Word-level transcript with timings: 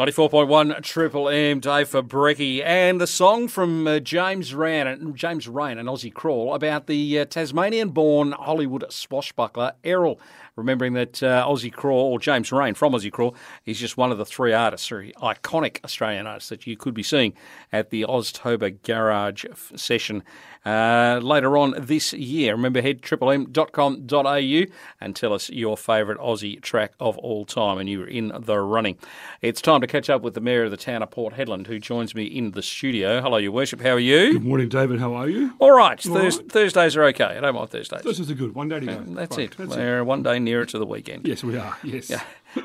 94.1 0.00 0.82
Triple 0.82 1.28
M, 1.28 1.60
Dave 1.60 1.86
for 1.86 2.02
Brecky, 2.02 2.64
and 2.64 2.98
the 2.98 3.06
song 3.06 3.48
from 3.48 3.86
uh, 3.86 3.98
James 3.98 4.54
Reyne, 4.54 5.12
James 5.14 5.46
Reyne, 5.46 5.76
an 5.76 5.88
Aussie 5.88 6.14
crawl, 6.14 6.54
about 6.54 6.86
the 6.86 7.18
uh, 7.18 7.26
Tasmanian-born 7.26 8.32
Hollywood 8.32 8.86
swashbuckler 8.88 9.74
Errol. 9.84 10.18
Remembering 10.56 10.94
that 10.94 11.22
uh, 11.22 11.46
Aussie 11.46 11.72
Crawl, 11.72 12.12
or 12.12 12.18
James 12.18 12.50
Reyne 12.50 12.74
from 12.74 12.92
Aussie 12.92 13.12
Crawl, 13.12 13.34
is 13.64 13.78
just 13.78 13.96
one 13.96 14.10
of 14.10 14.18
the 14.18 14.26
three 14.26 14.52
artists, 14.52 14.88
three 14.88 15.12
iconic 15.14 15.82
Australian 15.84 16.26
artists 16.26 16.48
that 16.50 16.66
you 16.66 16.76
could 16.76 16.92
be 16.92 17.02
seeing 17.02 17.34
at 17.72 17.90
the 17.90 18.02
Oztober 18.02 18.76
Garage 18.82 19.44
session 19.76 20.22
uh, 20.66 21.18
later 21.22 21.56
on 21.56 21.74
this 21.78 22.12
year. 22.12 22.52
Remember, 22.52 22.82
head 22.82 23.00
triplem.com.au 23.00 24.74
and 25.00 25.16
tell 25.16 25.32
us 25.32 25.48
your 25.50 25.76
favourite 25.76 26.20
Aussie 26.20 26.60
track 26.60 26.92
of 27.00 27.16
all 27.18 27.46
time, 27.46 27.78
and 27.78 27.88
you're 27.88 28.06
in 28.06 28.32
the 28.38 28.58
running. 28.58 28.98
It's 29.40 29.62
time 29.62 29.80
to 29.80 29.86
catch 29.90 30.08
up 30.08 30.22
with 30.22 30.34
the 30.34 30.40
Mayor 30.40 30.64
of 30.64 30.70
the 30.70 30.76
town 30.76 31.02
of 31.02 31.10
Port 31.10 31.34
Hedland, 31.34 31.66
who 31.66 31.78
joins 31.78 32.14
me 32.14 32.24
in 32.24 32.52
the 32.52 32.62
studio. 32.62 33.20
Hello, 33.20 33.36
Your 33.36 33.52
Worship. 33.52 33.80
How 33.80 33.90
are 33.90 33.98
you? 33.98 34.34
Good 34.34 34.44
morning, 34.44 34.68
David. 34.68 35.00
How 35.00 35.12
are 35.14 35.28
you? 35.28 35.52
All 35.58 35.72
right. 35.72 36.04
All 36.06 36.14
Thurs- 36.14 36.38
right. 36.38 36.50
Thursdays 36.52 36.96
are 36.96 37.04
okay. 37.04 37.24
I 37.24 37.40
don't 37.40 37.54
mind 37.54 37.70
Thursdays. 37.70 38.02
This 38.02 38.20
is 38.20 38.30
a 38.30 38.34
good 38.34 38.54
one 38.54 38.68
day 38.68 38.80
to 38.80 38.86
go. 38.86 39.02
That's 39.08 39.36
Right, 39.36 39.50
it. 39.50 39.56
That's 39.58 39.76
We're 39.76 40.04
one 40.04 40.22
day 40.22 40.38
nearer 40.38 40.64
to 40.64 40.78
the 40.78 40.86
weekend. 40.86 41.26
Yes, 41.26 41.42
we 41.42 41.56
are. 41.58 41.76
Yes. 41.82 42.12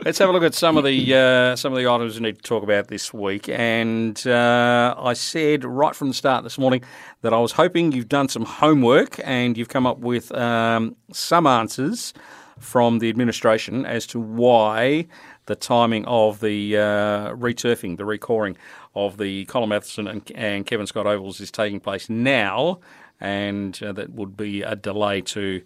Let's 0.03 0.17
have 0.19 0.29
a 0.29 0.31
look 0.31 0.43
at 0.43 0.53
some 0.55 0.77
of 0.77 0.83
the 0.83 1.13
uh, 1.15 1.55
some 1.55 1.71
of 1.73 1.77
the 1.77 1.87
items 1.87 2.15
we 2.15 2.21
need 2.21 2.37
to 2.37 2.41
talk 2.43 2.63
about 2.63 2.87
this 2.87 3.13
week. 3.13 3.49
And 3.49 4.25
uh, 4.27 4.95
I 4.97 5.13
said 5.13 5.63
right 5.65 5.95
from 5.95 6.07
the 6.07 6.13
start 6.15 6.43
this 6.43 6.57
morning 6.57 6.83
that 7.21 7.33
I 7.33 7.39
was 7.39 7.51
hoping 7.51 7.91
you've 7.91 8.09
done 8.09 8.27
some 8.29 8.45
homework 8.45 9.19
and 9.23 9.57
you've 9.57 9.69
come 9.69 9.85
up 9.85 9.99
with 9.99 10.31
um, 10.33 10.95
some 11.11 11.45
answers 11.47 12.13
from 12.59 12.99
the 12.99 13.09
administration 13.09 13.85
as 13.85 14.05
to 14.07 14.19
why 14.19 15.07
the 15.47 15.55
timing 15.55 16.05
of 16.05 16.39
the 16.39 16.77
uh, 16.77 16.81
returfing, 17.35 17.97
the 17.97 18.03
recoring 18.05 18.55
of 18.95 19.17
the 19.17 19.45
Colin 19.45 19.69
Matheson 19.69 20.07
and, 20.07 20.31
and 20.35 20.65
Kevin 20.65 20.87
Scott 20.87 21.05
ovals 21.05 21.39
is 21.39 21.51
taking 21.51 21.79
place 21.79 22.09
now, 22.09 22.79
and 23.19 23.81
uh, 23.83 23.91
that 23.93 24.11
would 24.13 24.35
be 24.37 24.61
a 24.61 24.75
delay 24.75 25.21
to 25.21 25.61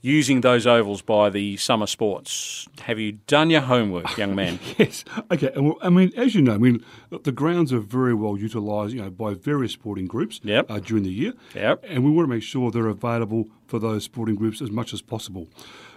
using 0.00 0.42
those 0.42 0.66
ovals 0.66 1.00
by 1.00 1.30
the 1.30 1.56
summer 1.56 1.86
sports. 1.86 2.68
Have 2.82 2.98
you 2.98 3.12
done 3.26 3.48
your 3.48 3.62
homework, 3.62 4.18
young 4.18 4.34
man? 4.40 4.58
Yes. 4.76 5.02
Okay. 5.30 5.50
And 5.54 5.64
well, 5.64 5.78
I 5.80 5.88
mean, 5.88 6.12
as 6.14 6.34
you 6.34 6.42
know, 6.42 6.52
I 6.52 6.58
mean, 6.58 6.84
the 7.22 7.32
grounds 7.32 7.72
are 7.72 7.78
very 7.80 8.12
well 8.12 8.36
utilised, 8.36 8.92
you 8.92 9.00
know, 9.00 9.08
by 9.08 9.32
various 9.32 9.72
sporting 9.72 10.06
groups 10.06 10.40
Yep. 10.42 10.70
uh, 10.70 10.78
during 10.80 11.04
the 11.04 11.10
year. 11.12 11.32
Yep. 11.54 11.84
And 11.88 12.04
we 12.04 12.10
want 12.10 12.28
to 12.28 12.34
make 12.34 12.42
sure 12.42 12.70
they're 12.70 12.86
available 12.88 13.46
for 13.66 13.78
those 13.78 14.04
sporting 14.04 14.34
groups 14.34 14.60
as 14.60 14.70
much 14.70 14.92
as 14.92 15.00
possible. 15.00 15.48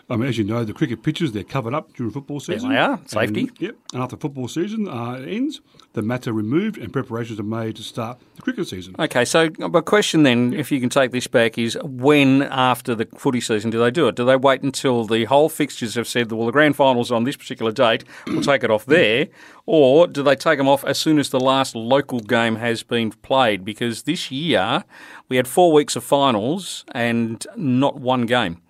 I 0.09 0.15
mean, 0.15 0.29
as 0.29 0.37
you 0.37 0.45
know, 0.45 0.63
the 0.63 0.73
cricket 0.73 1.03
pitches 1.03 1.33
they're 1.33 1.43
covered 1.43 1.73
up 1.73 1.93
during 1.93 2.13
football 2.13 2.39
season. 2.39 2.69
they 2.69 2.77
are. 2.77 2.97
Safety. 3.07 3.41
And, 3.41 3.51
yep. 3.59 3.75
And 3.93 4.01
after 4.01 4.15
football 4.15 4.47
season 4.47 4.87
uh, 4.87 5.15
ends, 5.15 5.59
the 5.93 6.01
mats 6.01 6.27
are 6.29 6.33
removed 6.33 6.77
and 6.77 6.93
preparations 6.93 7.41
are 7.41 7.43
made 7.43 7.75
to 7.75 7.83
start 7.83 8.17
the 8.37 8.41
cricket 8.41 8.69
season. 8.69 8.95
Okay, 8.97 9.25
so 9.25 9.49
my 9.59 9.81
question 9.81 10.23
then, 10.23 10.53
if 10.53 10.71
you 10.71 10.79
can 10.79 10.89
take 10.89 11.11
this 11.11 11.27
back, 11.27 11.57
is 11.57 11.77
when 11.83 12.43
after 12.43 12.95
the 12.95 13.05
footy 13.17 13.41
season 13.41 13.69
do 13.69 13.79
they 13.79 13.91
do 13.91 14.07
it? 14.07 14.15
Do 14.15 14.23
they 14.23 14.37
wait 14.37 14.61
until 14.61 15.03
the 15.03 15.25
whole 15.25 15.49
fixtures 15.49 15.95
have 15.95 16.07
said, 16.07 16.31
well, 16.31 16.45
the 16.45 16.53
grand 16.53 16.77
final's 16.77 17.11
on 17.11 17.25
this 17.25 17.35
particular 17.35 17.73
date, 17.73 18.05
we'll 18.27 18.41
take 18.41 18.63
it 18.63 18.71
off 18.71 18.85
there, 18.85 19.27
or 19.65 20.07
do 20.07 20.23
they 20.23 20.35
take 20.35 20.57
them 20.57 20.69
off 20.69 20.85
as 20.85 20.97
soon 20.97 21.19
as 21.19 21.31
the 21.31 21.39
last 21.39 21.75
local 21.75 22.21
game 22.21 22.55
has 22.55 22.81
been 22.81 23.11
played? 23.11 23.65
Because 23.65 24.03
this 24.03 24.31
year 24.31 24.85
we 25.27 25.35
had 25.35 25.49
four 25.49 25.73
weeks 25.73 25.97
of 25.97 26.03
finals 26.05 26.85
and 26.93 27.45
not 27.57 27.99
one 27.99 28.25
game 28.25 28.61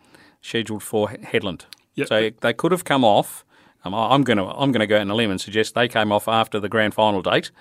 scheduled 0.48 0.84
for 0.84 1.10
Hedland. 1.10 1.66
Yep. 1.96 2.08
So 2.08 2.30
they 2.42 2.54
could 2.54 2.72
have 2.72 2.84
come 2.84 3.04
off. 3.04 3.44
Um, 3.84 3.94
I'm 3.94 4.24
going 4.24 4.38
to 4.38 4.46
I'm 4.46 4.72
going 4.72 4.80
to 4.80 4.88
go 4.88 4.96
out 4.96 5.02
on 5.02 5.12
a 5.12 5.16
limb 5.16 5.32
and 5.32 5.40
suggest 5.40 5.76
they 5.76 5.88
came 5.88 6.12
off 6.12 6.28
after 6.28 6.60
the 6.60 6.70
grand 6.70 6.94
final 6.94 7.22
date, 7.22 7.52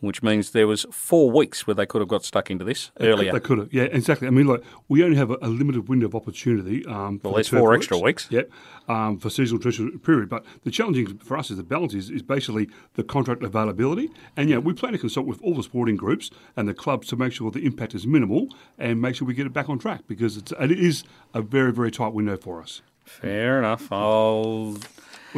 which 0.00 0.22
means 0.22 0.50
there 0.50 0.66
was 0.66 0.86
four 0.90 1.30
weeks 1.30 1.66
where 1.66 1.74
they 1.74 1.86
could 1.86 2.00
have 2.00 2.08
got 2.08 2.24
stuck 2.24 2.50
into 2.50 2.64
this 2.64 2.90
earlier. 3.00 3.32
They 3.32 3.40
could 3.40 3.58
have, 3.58 3.72
yeah, 3.72 3.84
exactly. 3.84 4.28
I 4.28 4.30
mean, 4.30 4.46
like 4.46 4.62
we 4.88 5.02
only 5.02 5.16
have 5.16 5.30
a, 5.30 5.38
a 5.42 5.48
limited 5.48 5.88
window 5.88 6.06
of 6.06 6.14
opportunity. 6.14 6.86
Um, 6.86 7.20
Well, 7.22 7.32
for 7.32 7.36
there's 7.36 7.48
four 7.48 7.74
extra 7.74 7.98
weeks. 7.98 8.28
Yep, 8.30 8.50
um, 8.88 9.18
for 9.18 9.30
seasonal 9.30 9.60
transition 9.60 9.98
period. 9.98 10.28
But 10.28 10.44
the 10.62 10.70
challenging 10.70 11.18
for 11.18 11.36
us 11.36 11.50
is 11.50 11.56
the 11.56 11.62
balance 11.62 11.94
is, 11.94 12.10
is 12.10 12.22
basically 12.22 12.68
the 12.94 13.02
contract 13.02 13.42
availability. 13.42 14.10
And 14.36 14.48
yeah, 14.48 14.58
we 14.58 14.72
plan 14.72 14.92
to 14.92 14.98
consult 14.98 15.26
with 15.26 15.40
all 15.42 15.54
the 15.54 15.62
sporting 15.62 15.96
groups 15.96 16.30
and 16.56 16.68
the 16.68 16.74
clubs 16.74 17.08
to 17.08 17.16
make 17.16 17.32
sure 17.32 17.50
the 17.50 17.66
impact 17.66 17.94
is 17.94 18.06
minimal 18.06 18.48
and 18.78 19.00
make 19.00 19.16
sure 19.16 19.26
we 19.26 19.34
get 19.34 19.46
it 19.46 19.52
back 19.52 19.68
on 19.68 19.78
track 19.78 20.02
because 20.06 20.36
it's, 20.36 20.52
it 20.60 20.70
is 20.70 21.04
a 21.34 21.42
very 21.42 21.72
very 21.72 21.90
tight 21.90 22.12
window 22.12 22.36
for 22.36 22.62
us. 22.62 22.82
Fair 23.04 23.58
enough. 23.58 23.90
I'll 23.90 24.76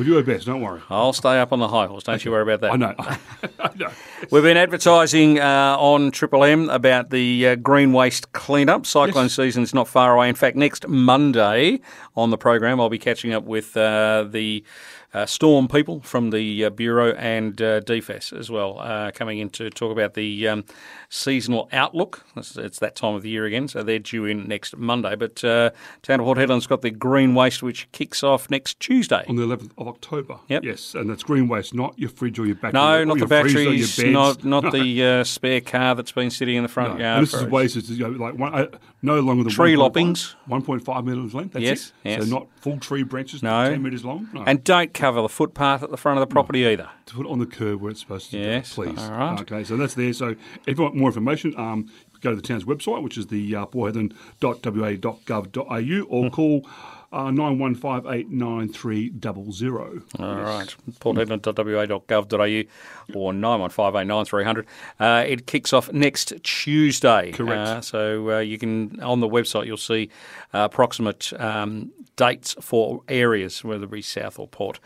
We'll 0.01 0.09
do 0.09 0.17
our 0.17 0.23
best. 0.23 0.47
Don't 0.47 0.63
worry. 0.63 0.81
I'll 0.89 1.13
stay 1.13 1.39
up 1.39 1.53
on 1.53 1.59
the 1.59 1.69
high 1.69 1.85
horse. 1.85 2.05
Don't 2.05 2.25
you 2.25 2.31
worry 2.31 2.51
about 2.51 2.63
that. 2.63 2.73
I 2.73 2.77
know. 2.77 2.95
I 3.61 3.71
know. 3.77 3.91
We've 4.31 4.43
been 4.43 4.57
advertising 4.57 5.39
uh, 5.39 5.77
on 5.79 6.11
Triple 6.11 6.43
M 6.43 6.71
about 6.71 7.11
the 7.11 7.49
uh, 7.49 7.55
green 7.57 7.93
waste 7.93 8.33
cleanup. 8.33 8.87
Cyclone 8.87 9.25
Yes. 9.27 9.35
season's 9.35 9.75
not 9.75 9.89
far 9.89 10.15
away. 10.15 10.31
In 10.31 10.35
fact, 10.35 10.57
next 10.57 10.89
Monday 10.89 11.81
on 12.17 12.31
the 12.31 12.39
program, 12.39 12.81
I'll 12.81 12.89
be 12.89 12.99
catching 12.99 13.35
up 13.35 13.45
with 13.45 13.77
uh, 13.77 14.25
the 14.27 14.65
uh, 15.13 15.27
Storm 15.27 15.67
people 15.69 16.01
from 16.03 16.31
the 16.31 16.65
uh, 16.67 16.71
Bureau 16.71 17.13
and 17.15 17.61
uh, 17.61 17.81
DFES 17.81 18.33
as 18.39 18.51
well, 18.51 18.79
uh, 18.79 19.11
coming 19.13 19.39
in 19.39 19.51
to 19.51 19.69
talk 19.71 19.91
about 19.93 20.15
the 20.15 20.47
um, 20.49 20.65
seasonal 21.09 21.69
outlook. 21.73 22.25
It's, 22.37 22.57
it's 22.57 22.79
that 22.79 22.95
time 22.97 23.15
of 23.15 23.23
the 23.23 23.29
year 23.31 23.45
again, 23.45 23.69
so 23.69 23.83
they're 23.83 23.99
due 23.99 24.25
in 24.27 24.47
next 24.47 24.77
Monday. 24.77 25.17
But 25.17 25.43
uh, 25.43 25.71
Town 26.03 26.21
of 26.21 26.25
Port 26.27 26.39
Hedland's 26.39 26.67
got 26.67 26.83
the 26.83 26.91
green 26.91 27.35
waste, 27.35 27.63
which 27.63 27.91
kicks 27.93 28.23
off 28.23 28.49
next 28.51 28.79
Tuesday. 28.81 29.25
On 29.29 29.37
the 29.37 29.43
11th 29.47 29.71
of 29.79 29.89
October. 29.89 30.39
Yep. 30.49 30.65
Yes, 30.65 30.95
and 30.95 31.11
that's 31.11 31.23
green 31.23 31.49
waste, 31.49 31.75
not 31.75 31.99
your 31.99 32.11
fridge 32.11 32.39
or 32.39 32.47
your 32.47 32.55
battery. 32.55 32.81
No, 32.81 33.05
not 33.05 33.19
the 33.19 33.27
freezer 33.27 33.59
or 33.59 33.63
your 33.73 33.87
batteries, 33.87 34.13
not 34.13 34.45
not 34.45 34.65
No. 34.71 34.71
the 34.71 35.05
uh, 35.05 35.25
spare 35.25 35.61
car 35.61 35.95
that's 35.95 36.13
been 36.13 36.31
sitting 36.31 36.57
in 36.57 36.63
the 36.63 36.69
front 36.69 36.99
No. 36.99 37.05
yard. 37.05 37.19
And 37.19 37.27
this 37.27 37.35
is 37.35 37.45
waste 37.45 37.77
you 37.89 37.99
know, 38.09 38.11
like 38.11 38.35
one, 38.39 38.55
uh, 38.55 38.67
no 39.03 39.19
longer 39.21 39.43
than 39.45 39.53
Tree 39.53 39.75
1.5 39.75 39.93
loppings. 39.93 40.35
1.5 40.49 41.05
metres 41.05 41.35
length. 41.35 41.53
That's 41.55 41.65
Yes, 41.65 41.93
it. 42.05 42.11
yes. 42.11 42.25
So 42.29 42.31
not 42.37 42.47
full 42.57 42.79
tree 42.79 43.03
branches, 43.03 43.43
No. 43.43 43.69
10 43.71 43.83
metres 43.83 44.05
long. 44.05 44.29
No. 44.33 44.45
And 44.47 44.63
don't 44.63 44.93
cover 45.01 45.23
the 45.23 45.29
footpath 45.29 45.83
at 45.83 45.91
the 45.91 45.97
front 45.97 46.19
of 46.19 46.29
the 46.29 46.33
property 46.33 46.67
either. 46.67 46.89
to 47.07 47.15
put 47.15 47.27
it 47.27 47.31
on 47.31 47.39
the 47.39 47.47
curb 47.47 47.81
where 47.81 47.91
it's 47.91 48.01
supposed 48.01 48.31
to 48.31 48.39
Yes, 48.39 48.75
go, 48.77 48.83
please. 48.85 48.99
all 48.99 49.11
right. 49.11 49.41
Okay, 49.41 49.65
so 49.65 49.77
that's 49.77 49.95
there. 49.95 50.13
So 50.13 50.35
if 50.67 50.77
you 50.79 50.83
want 50.85 50.95
more 50.97 51.09
information, 51.09 51.55
um, 51.57 51.87
go 52.21 52.31
to 52.31 52.37
the 52.37 52.43
town's 52.43 52.65
website, 52.65 53.03
which 53.03 53.17
is 53.19 53.27
the 53.29 53.57
uh, 53.57 53.65
or 56.07 56.25
Hmm. 56.25 56.29
call 56.29 56.67
uh, 57.13 57.25
91589300. 57.25 60.21
All 60.21 60.37
right. 60.37 60.77
porthedland.wa.gov.au 61.01 63.19
or 63.19 63.33
91589300. 63.33 64.65
Uh, 65.01 65.25
it 65.27 65.47
kicks 65.47 65.73
off 65.73 65.93
next 65.93 66.33
Tuesday. 66.43 67.33
Correct. 67.33 67.69
Uh, 67.69 67.81
so 67.81 68.31
uh, 68.31 68.39
you 68.39 68.59
can, 68.59 69.01
on 69.03 69.19
the 69.21 69.29
website, 69.29 69.67
you'll 69.67 69.77
see 69.77 70.11
uh, 70.55 70.61
approximate 70.61 71.33
um, 71.41 71.91
dates 72.17 72.55
for 72.61 73.03
areas, 73.09 73.65
whether 73.65 73.85
it 73.85 73.91
be 73.91 74.03
south 74.03 74.39
or 74.39 74.47
port 74.47 74.79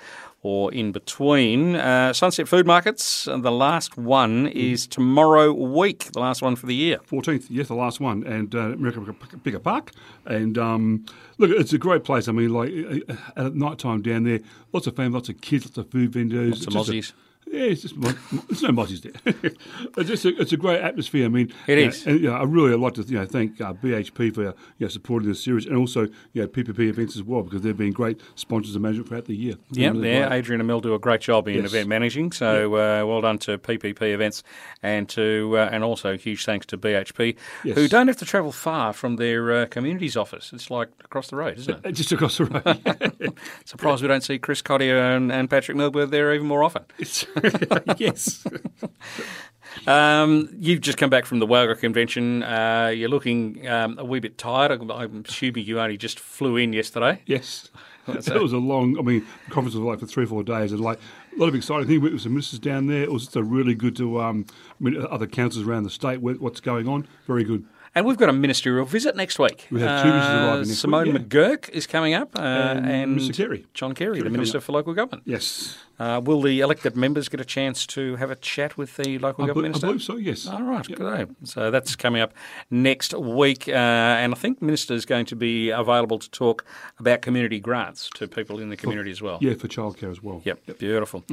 or 0.45 0.73
in 0.73 0.93
between. 0.93 1.75
Uh, 1.75 2.13
Sunset 2.13 2.47
Food 2.47 2.67
Markets, 2.67 3.27
uh, 3.27 3.39
the 3.39 3.51
last 3.51 3.97
one 3.97 4.47
is 4.49 4.87
tomorrow 4.87 5.53
week, 5.53 6.13
the 6.13 6.21
last 6.21 6.43
one 6.43 6.55
for 6.55 6.67
the 6.67 6.75
year. 6.75 6.99
14th, 7.11 7.47
yes, 7.49 7.69
the 7.69 7.75
last 7.75 7.99
one, 7.99 8.23
and 8.25 8.55
uh, 8.55 8.59
American 8.59 9.17
Bigger 9.43 9.59
Park. 9.59 9.91
And 10.27 10.57
um, 10.59 11.07
look, 11.39 11.51
it's 11.51 11.73
a 11.73 11.79
great 11.79 12.05
place. 12.05 12.29
I 12.29 12.33
mean, 12.33 12.51
like 12.51 12.71
uh, 13.09 13.47
at 13.47 13.55
night 13.55 13.79
time 13.79 14.03
down 14.03 14.25
there, 14.25 14.41
lots 14.73 14.87
of 14.87 14.95
families, 14.95 15.15
lots 15.15 15.29
of 15.31 15.41
kids, 15.41 15.65
lots 15.65 15.79
of 15.79 15.91
food 15.91 16.13
vendors. 16.13 16.61
Just 16.67 16.69
a- 16.69 16.79
Aussies. 16.93 17.13
Yeah, 17.47 17.65
it's 17.65 17.83
just 17.83 18.01
there's 18.01 18.63
no 18.63 18.71
Mozzies 18.71 19.03
there. 19.03 19.35
it's 19.97 20.09
just 20.09 20.25
a, 20.25 20.41
it's 20.41 20.53
a 20.53 20.57
great 20.57 20.81
atmosphere. 20.81 21.25
I 21.25 21.29
mean, 21.29 21.53
It 21.67 21.79
you 21.79 21.85
know, 21.85 21.89
is. 21.91 22.07
and 22.07 22.21
you 22.21 22.29
know, 22.31 22.35
I 22.37 22.43
really 22.45 22.75
like 22.77 22.95
to 22.95 23.03
you 23.03 23.19
know 23.19 23.27
thank 23.27 23.61
uh, 23.61 23.73
BHP 23.75 24.35
for 24.35 24.43
you 24.45 24.55
know, 24.81 24.89
supporting 24.89 25.29
this 25.29 25.43
series, 25.43 25.67
and 25.67 25.77
also 25.77 26.03
you 26.33 26.43
know 26.43 26.49
PPP 26.49 26.79
events 26.89 27.17
as 27.17 27.23
well 27.23 27.43
because 27.43 27.63
they've 27.63 27.77
been 27.77 27.93
great 27.93 28.21
sponsors 28.35 28.75
of 28.75 28.83
management 28.83 29.09
throughout 29.09 29.27
the 29.27 29.37
year. 29.37 29.55
Yeah, 29.71 29.91
Really 29.91 30.11
yeah. 30.13 30.33
Adrian 30.33 30.61
and 30.61 30.67
Mel 30.69 30.81
do 30.81 30.95
a 30.95 30.99
great 30.99 31.21
job 31.21 31.49
in 31.49 31.57
Yes. 31.57 31.67
event 31.67 31.89
managing. 31.89 32.33
So 32.33 32.75
uh, 32.75 33.07
well 33.07 33.21
done 33.21 33.39
to 33.41 33.59
PPP 33.59 34.03
events 34.13 34.43
and 34.83 35.09
to 35.11 35.55
uh, 35.57 35.69
and 35.73 35.85
also 35.85 36.17
huge 36.17 36.45
thanks 36.45 36.67
to 36.67 36.79
BHP, 36.79 37.37
Yes. 37.65 37.77
who 37.77 37.89
don't 37.89 38.09
have 38.09 38.17
to 38.19 38.25
travel 38.25 38.53
far 38.53 38.93
from 38.93 39.17
their 39.17 39.53
uh, 39.53 39.67
communities 39.67 40.17
office. 40.17 40.53
It's 40.53 40.71
like 40.71 40.89
across 41.05 41.29
the 41.29 41.37
road, 41.37 41.59
isn't 41.59 41.85
it? 41.85 41.93
Just 41.93 42.13
across 42.13 42.39
the 42.39 42.47
road. 42.47 43.35
Surprised 43.65 44.03
we 44.03 44.09
don't 44.09 44.23
see 44.23 44.39
Chris 44.39 44.63
Cottier 44.63 45.17
and, 45.17 45.31
and 45.31 45.49
Patrick 45.51 45.77
Milburn 45.77 46.11
there 46.11 46.35
even 46.35 46.47
more 46.47 46.63
often. 46.65 46.85
It's- 46.99 47.27
yes. 47.99 48.45
Um, 49.87 50.49
you've 50.59 50.81
just 50.81 50.99
come 50.99 51.11
back 51.11 51.27
from 51.27 51.41
the 51.41 51.47
WALGA 51.47 51.79
convention. 51.79 52.43
Uh, 52.43 52.93
you're 52.95 53.09
looking 53.09 53.67
um, 53.69 53.99
a 53.99 54.05
wee 54.05 54.21
bit 54.21 54.39
tired. 54.39 54.71
I'm- 54.71 54.91
I'm 54.91 55.25
assuming 55.29 55.65
you 55.67 55.81
only 55.81 55.97
just 55.97 56.21
flew 56.21 56.57
in 56.57 56.73
yesterday. 56.73 57.23
Yes. 57.27 57.71
It 58.07 58.29
was 58.39 58.53
a 58.53 58.59
long, 58.59 58.99
I 58.99 59.01
mean, 59.03 59.27
the 59.47 59.51
conference 59.51 59.75
was 59.75 59.83
like 59.83 59.99
for 59.99 60.05
three 60.05 60.25
or 60.25 60.27
four 60.27 60.43
days 60.43 60.73
and 60.73 60.81
like 60.83 60.99
a 61.35 61.41
lot 61.41 61.49
of 61.49 61.55
exciting 61.55 61.87
things. 61.87 62.03
With 62.03 62.21
some 62.21 62.33
ministers 62.35 62.59
down 62.59 62.87
there. 62.87 63.03
It 63.03 63.11
was 63.11 63.23
just 63.25 63.37
a 63.37 63.43
really 63.43 63.75
good 63.75 63.97
to 63.97 64.21
um, 64.21 64.45
meet 64.79 64.95
other 64.99 65.27
councils 65.27 65.67
around 65.67 65.85
the 65.85 65.91
state, 65.91 66.21
what's 66.21 66.61
going 66.61 66.87
on. 66.87 67.09
Very 67.27 67.45
good. 67.45 67.65
And 67.95 68.05
we've 68.05 68.19
got 68.19 68.29
a 68.29 68.33
ministerial 68.35 68.85
visit 68.85 69.17
next 69.17 69.39
week. 69.39 69.69
We 69.71 69.81
have 69.81 70.03
two 70.03 70.09
ministers 70.11 70.35
arriving 70.35 70.69
next 70.69 70.79
Simone 70.81 71.05
week, 71.07 71.15
yeah. 71.15 71.21
McGurk 71.21 71.69
is 71.71 71.87
coming 71.87 72.13
up, 72.13 72.37
uh, 72.39 72.43
and, 72.43 73.19
Mr. 73.19 73.33
Carey. 73.35 73.65
John 73.73 73.95
Carey, 73.95 74.21
the 74.21 74.29
Minister 74.29 74.61
for 74.61 74.73
Local 74.73 74.93
Government. 74.93 75.23
Yes. 75.25 75.79
Uh, 75.99 76.21
will 76.23 76.41
the 76.43 76.61
elected 76.61 76.97
members 76.97 77.29
get 77.29 77.41
a 77.41 77.45
chance 77.45 77.87
to 77.87 78.17
have 78.17 78.31
a 78.31 78.37
chat 78.37 78.77
with 78.77 78.97
the 78.97 79.19
local 79.19 79.45
I, 79.45 79.49
government 79.49 79.81
be, 79.81 79.87
I 79.87 79.87
minister? 79.87 79.87
believe 79.87 80.03
so. 80.03 80.17
Yes. 80.17 80.47
All 80.47 80.63
right, 80.63 80.87
good. 80.87 81.37
So 81.45 81.71
that's 81.71 81.97
coming 81.97 82.21
up 82.21 82.33
next 82.71 83.15
week, 83.15 83.69
uh, 83.69 83.73
and 83.73 84.35
I 84.35 84.37
think 84.37 84.61
minister 84.61 84.95
is 84.95 85.05
going 85.05 85.27
to 85.27 85.37
be 85.37 85.71
available 85.71 86.19
to 86.19 86.31
talk 86.31 86.65
about 86.99 87.23
community 87.23 87.61
grants 87.61 88.11
to 88.15 88.27
people 88.27 88.59
in 88.59 88.71
the 88.71 88.77
community 88.77 89.11
as 89.11 89.23
well. 89.23 89.39
Yeah, 89.41 89.55
for 89.55 89.69
childcare 89.69 90.11
as 90.11 90.23
well. 90.23 90.43
Yep, 90.45 90.79
beautiful. 90.79 91.25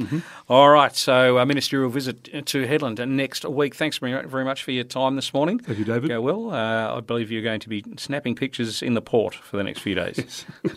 All 0.48 0.70
right, 0.70 0.94
so 0.94 1.38
a 1.38 1.46
ministerial 1.46 1.90
visit 1.90 2.24
to 2.24 2.66
Hedland 2.66 3.06
next 3.08 3.44
week. 3.44 3.74
Thanks 3.74 3.98
very 3.98 4.26
very 4.26 4.44
much 4.44 4.62
for 4.62 4.70
your 4.70 4.84
time 4.84 5.16
this 5.16 5.34
morning. 5.34 5.58
Thank 5.58 5.78
you, 5.78 5.84
David. 5.84 6.08
Go 6.08 6.20
well. 6.20 6.50
Uh, 6.50 6.96
I 6.96 7.00
believe 7.00 7.30
you're 7.30 7.42
going 7.42 7.60
to 7.60 7.68
be 7.68 7.84
snapping 7.96 8.34
pictures 8.34 8.82
in 8.82 8.94
the 8.94 9.02
port 9.02 9.34
for 9.34 9.56
the 9.56 9.64
next 9.64 9.80
few 9.80 9.94
days. 9.94 10.44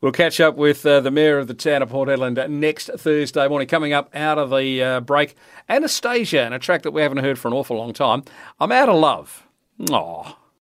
We'll 0.00 0.12
catch 0.12 0.38
up 0.40 0.56
with 0.56 0.86
uh, 0.86 1.00
the 1.00 1.10
Mayor 1.10 1.38
of 1.38 1.48
the 1.48 1.54
town 1.54 1.82
of 1.82 1.88
Port 1.88 2.08
Hedland 2.08 2.48
next 2.48 2.88
Thursday 2.96 3.48
morning. 3.48 3.66
Coming 3.66 3.92
up 3.92 4.14
out 4.14 4.38
of 4.38 4.50
the 4.50 4.82
uh, 4.82 5.00
break, 5.00 5.34
Anastacia, 5.68 6.44
and 6.44 6.54
a 6.54 6.58
track 6.60 6.82
that 6.82 6.92
we 6.92 7.02
haven't 7.02 7.18
heard 7.18 7.38
for 7.38 7.48
an 7.48 7.54
awful 7.54 7.76
long 7.76 7.92
time. 7.92 8.22
I'm 8.60 8.70
out 8.70 8.88
of 8.88 8.96
love. 8.96 9.46
Aw. 9.90 10.36